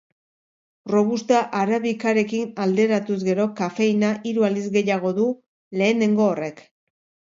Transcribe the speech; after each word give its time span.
Robusta 0.93 1.41
arabikarekin 1.59 2.51
alderatuz 2.67 3.21
gero, 3.31 3.47
kafeina 3.63 4.13
hiru 4.33 4.51
aldiz 4.51 4.69
gehiago 4.81 5.17
du 5.23 5.33
lehenengo 5.81 6.31
horrek. 6.35 6.69